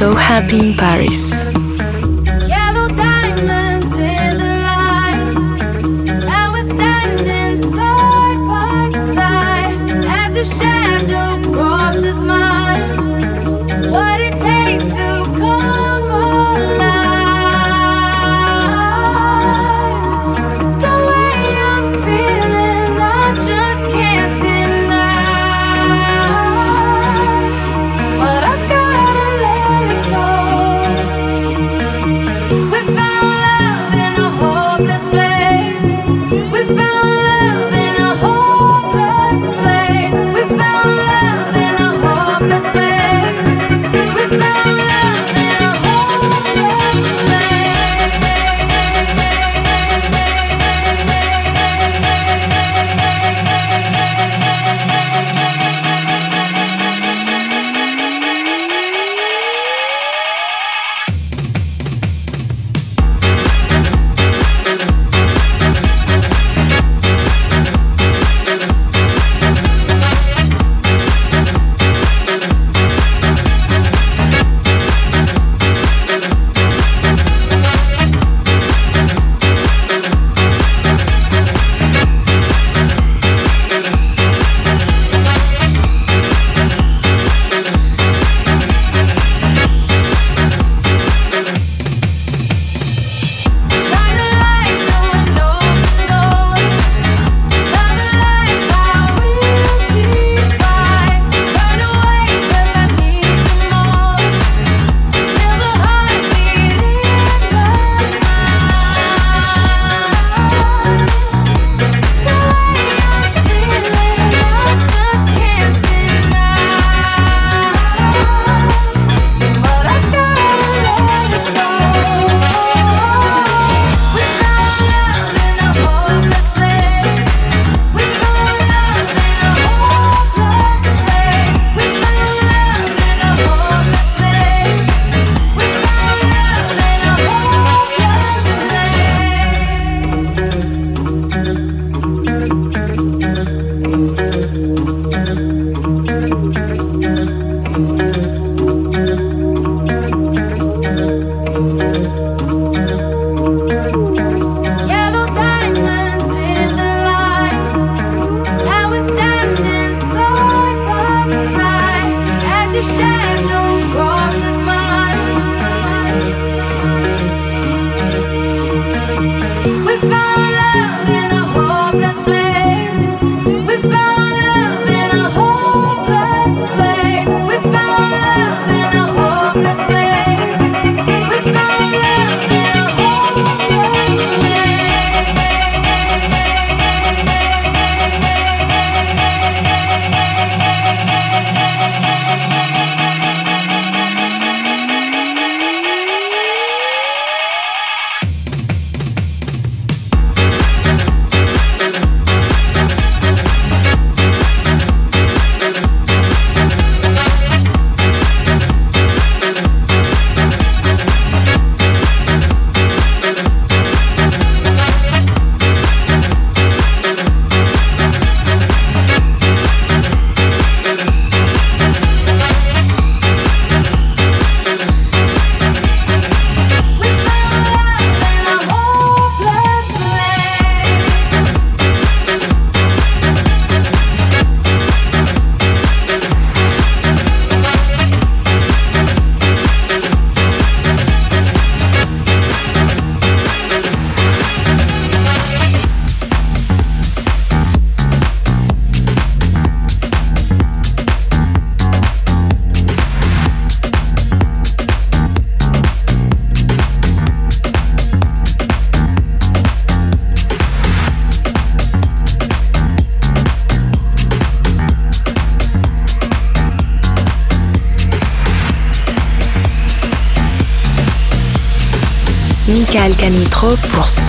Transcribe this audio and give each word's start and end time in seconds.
So 0.00 0.14
Happy 0.14 0.58
in 0.58 0.72
Paris. 0.78 1.39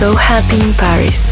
So 0.02 0.16
Happy 0.16 0.58
in 0.58 0.74
Paris. 0.74 1.31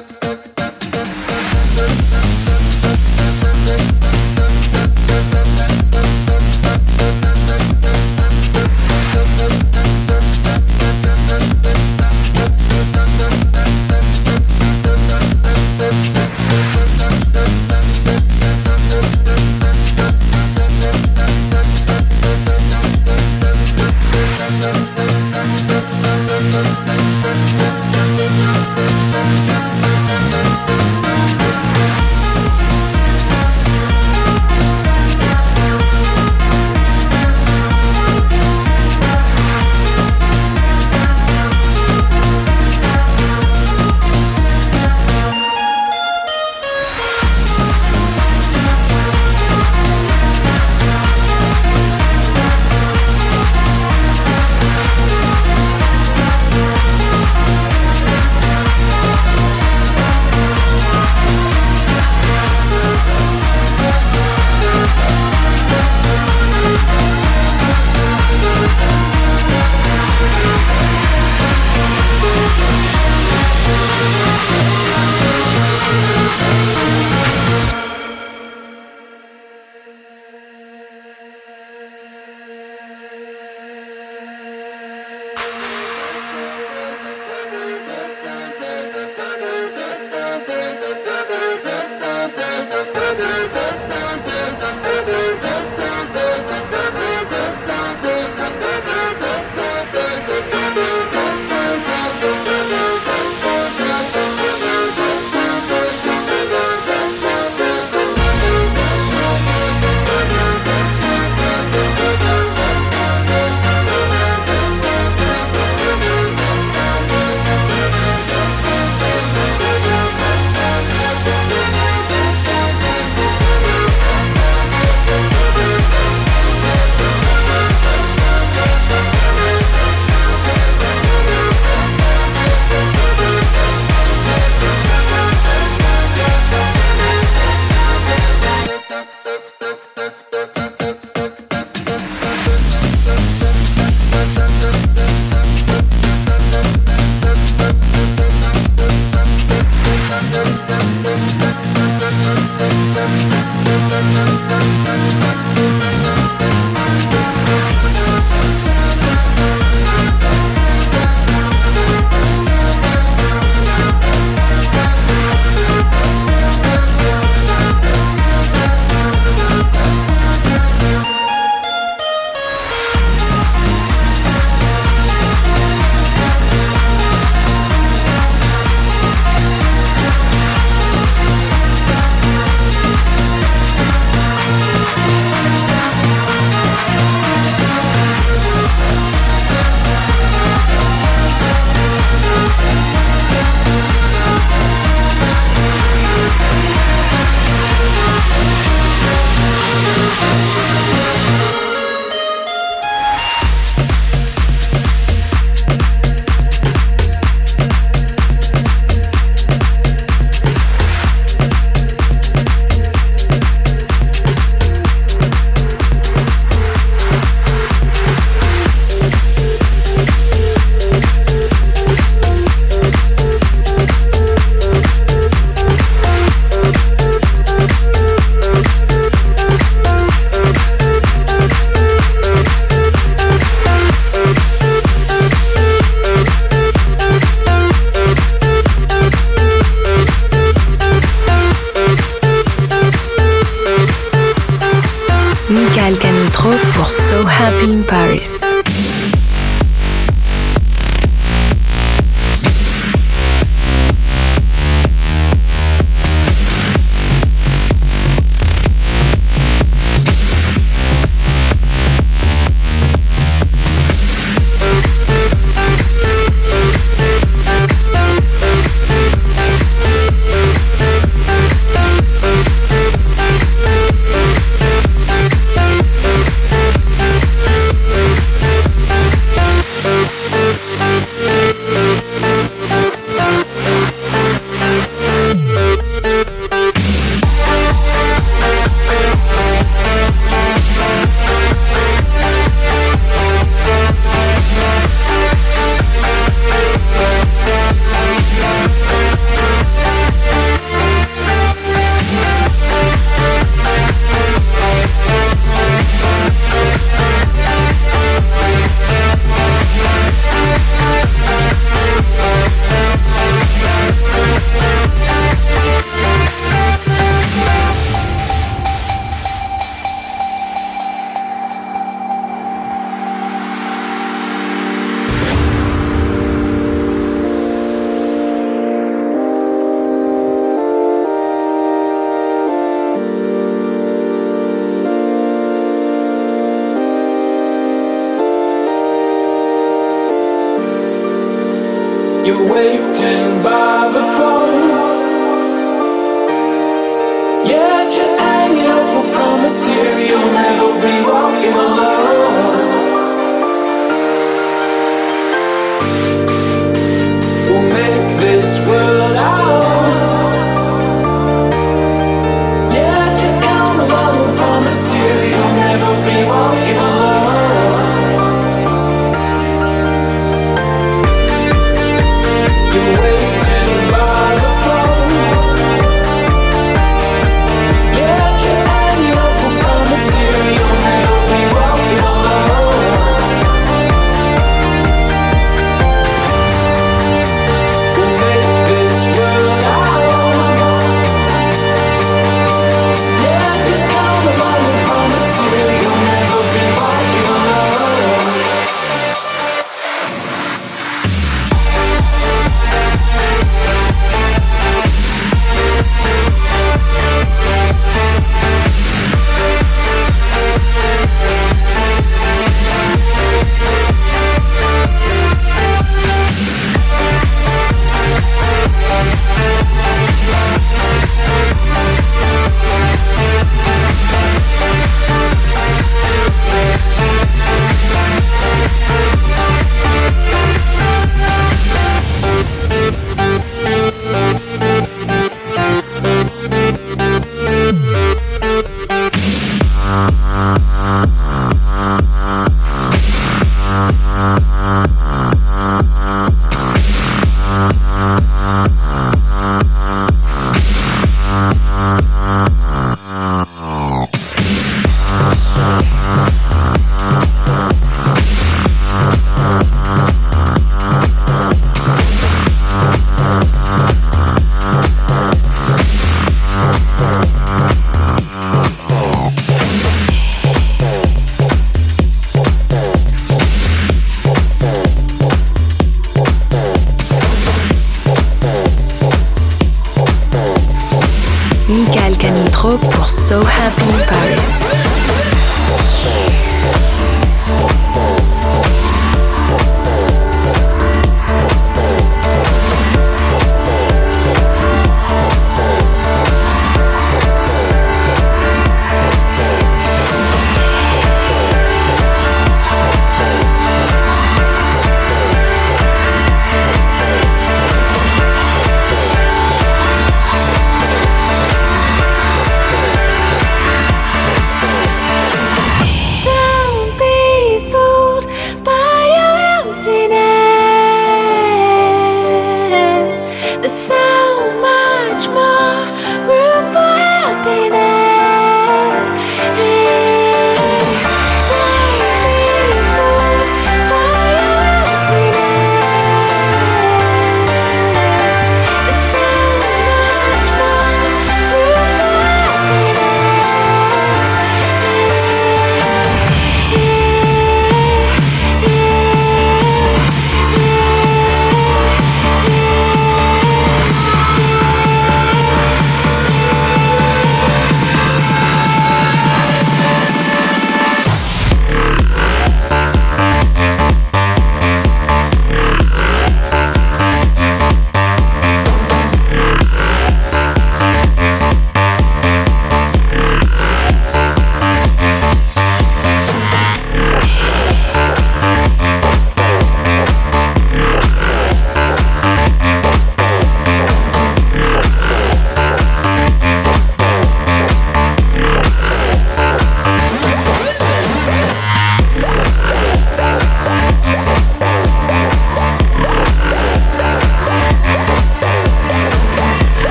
promise 349.13 349.65
you 349.65 349.83
you'll 350.07 350.31
never 350.31 350.69
be 350.81 350.95
walking 351.09 351.53
alone. 351.53 351.90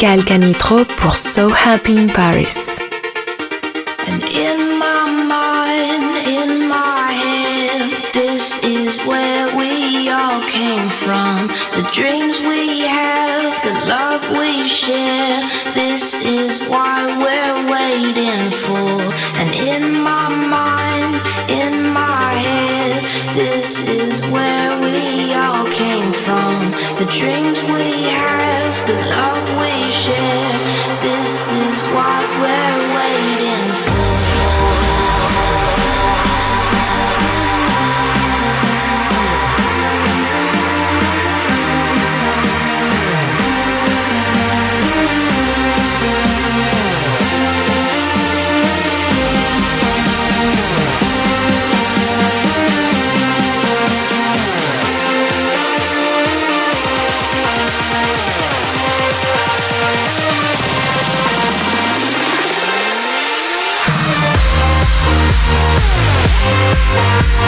Michael 0.00 0.24
Canitrot 0.24 0.84
pour 0.84 1.16
So 1.16 1.48
Happy 1.48 1.96
in 1.96 2.06
Paris. 2.06 2.80
And 4.06 4.22
in 4.22 4.78
my 4.78 5.10
mind, 5.26 6.24
in 6.24 6.68
my 6.68 7.10
head, 7.10 7.90
this 8.14 8.62
is 8.62 9.00
where 9.08 9.48
we 9.56 10.08
all 10.08 10.40
came 10.42 10.88
from. 10.88 11.48
The 11.74 11.82
dreams 11.92 12.38
we 12.38 12.82
have, 12.86 13.50
the 13.64 13.74
love 13.88 14.22
we 14.38 14.68
share, 14.68 15.42
this 15.74 16.14
is 16.14 16.62
why 16.68 17.02
we're 17.18 17.58
waiting 17.66 18.52
for. 18.52 19.02
And 19.40 19.50
in 19.52 20.00
my 20.00 20.28
mind, 20.28 21.14
in 21.50 21.92
my 21.92 22.34
head, 22.34 23.02
this 23.34 23.82
is 23.82 24.22
where 24.30 24.80
we 24.80 25.34
all 25.34 25.66
came 25.66 26.12
from. 26.12 26.70
The 27.02 27.10
dreams 27.18 27.57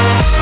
This 0.01 0.41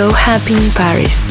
So 0.00 0.08
Happy 0.08 0.54
in 0.54 0.70
Paris. 0.72 1.29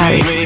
Paris. 0.00 0.39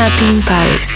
Happy 0.00 0.34
in 0.34 0.40
Paris. 0.40 0.89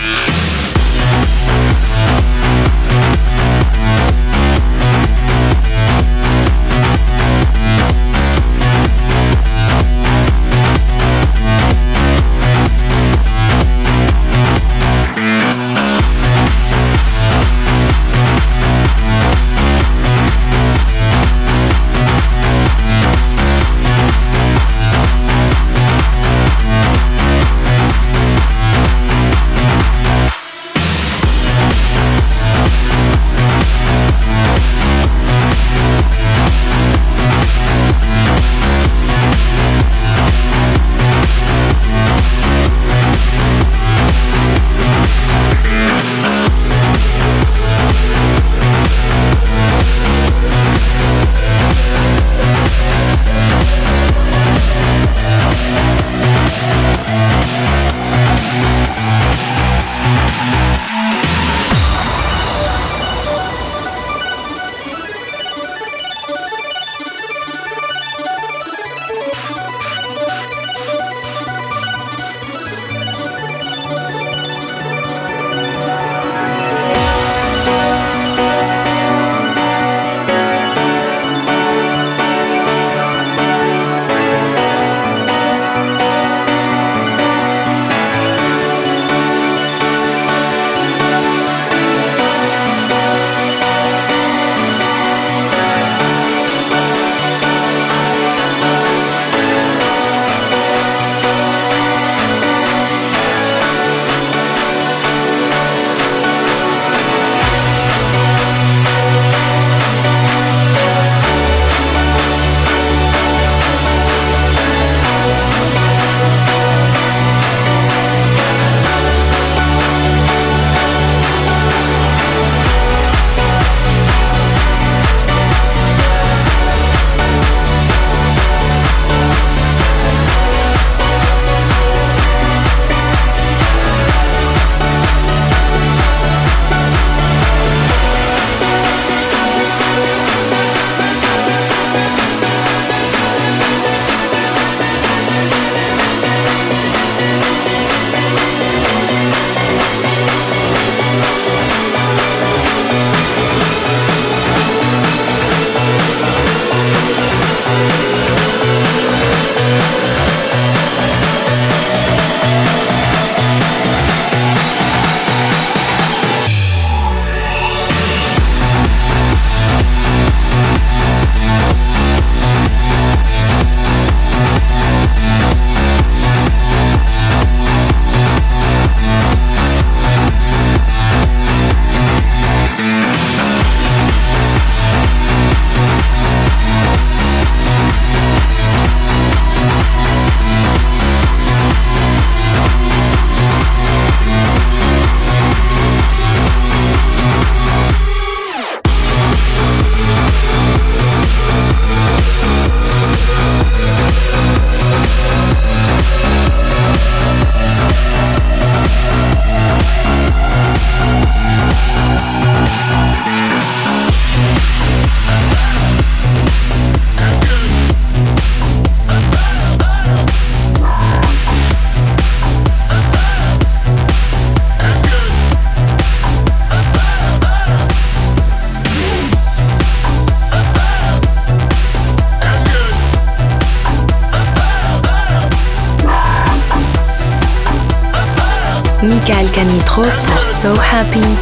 Canitrot 239.95 240.11
pour 240.26 240.42
So 240.42 240.74
Happy 240.74 241.20
in 241.20 241.36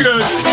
Michael 0.00 0.49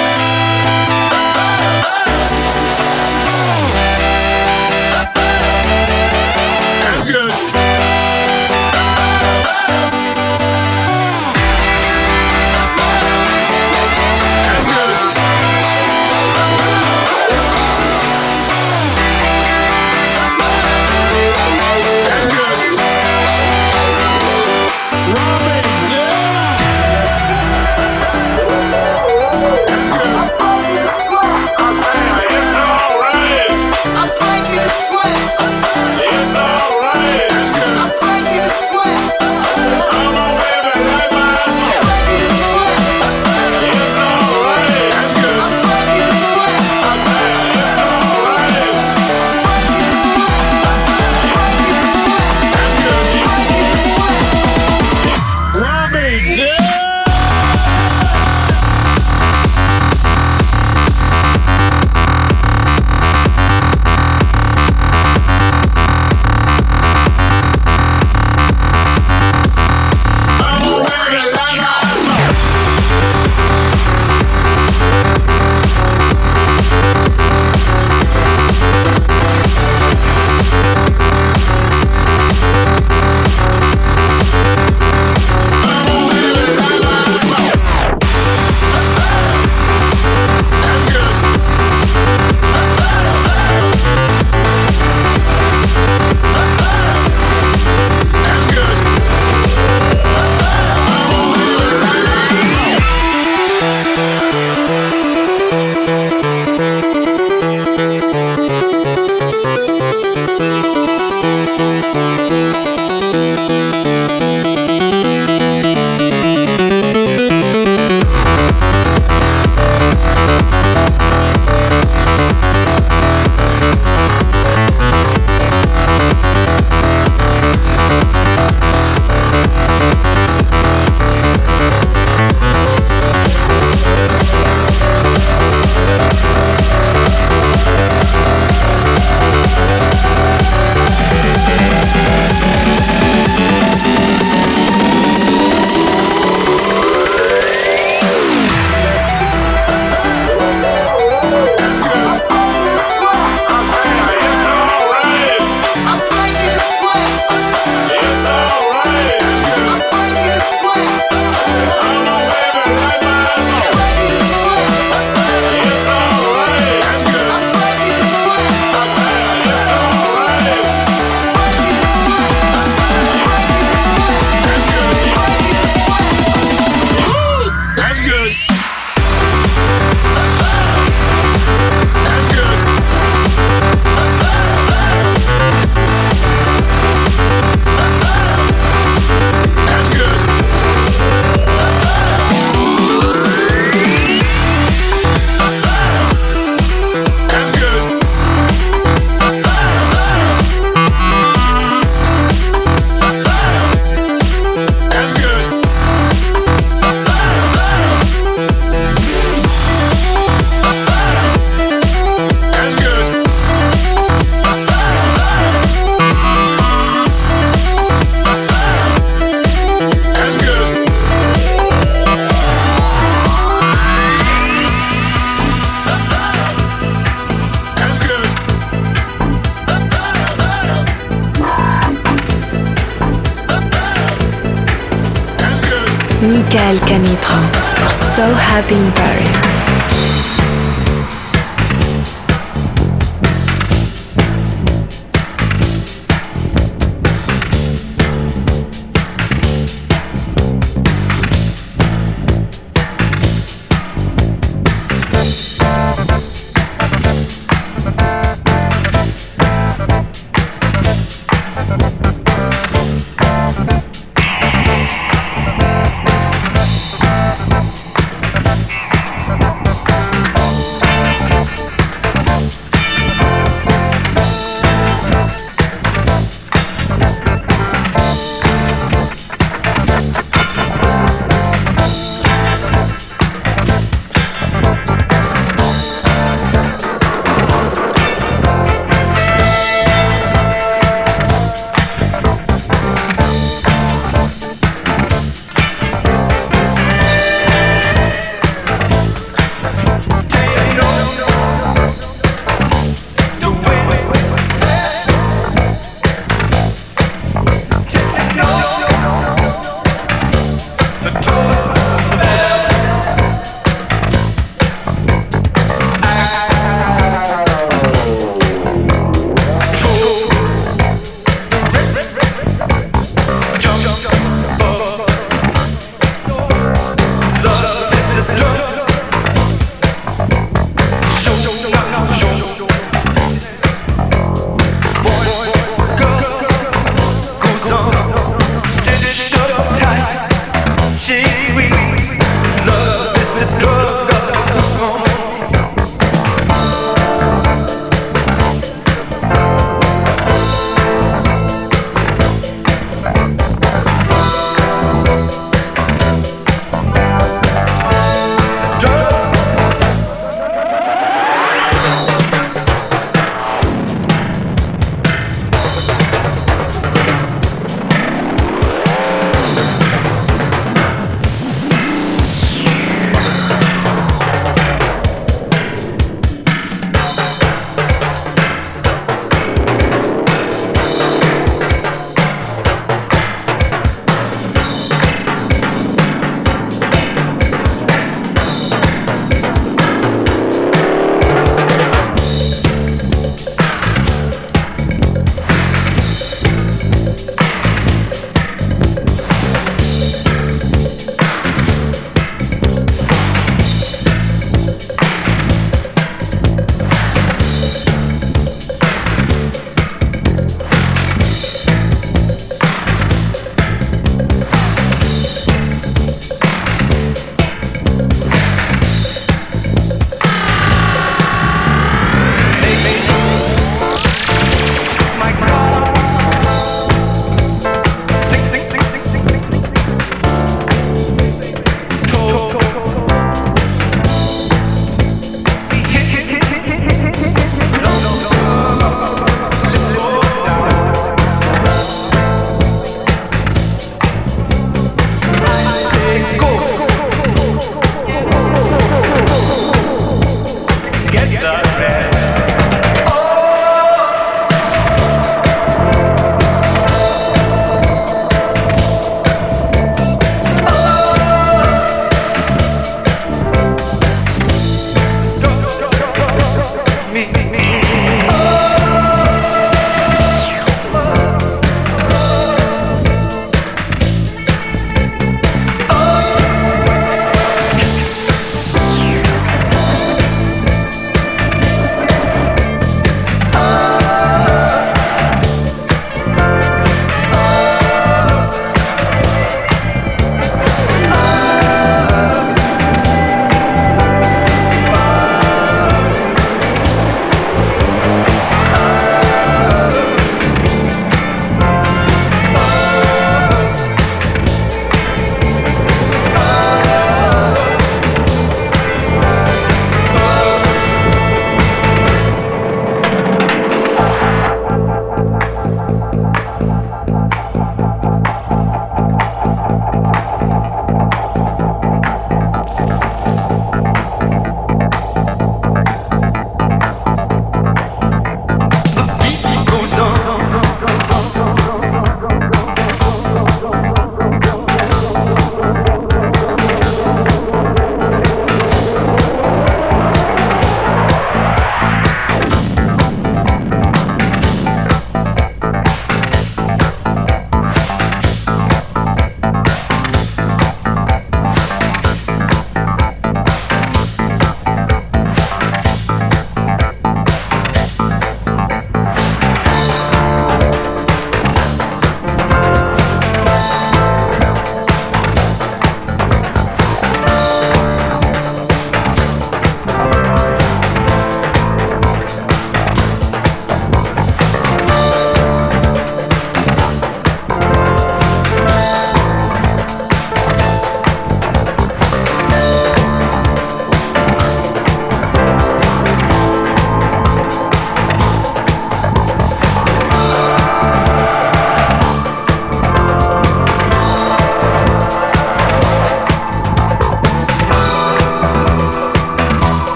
Happy 238.58 238.74
in 238.74 238.91
Paris. 238.91 239.46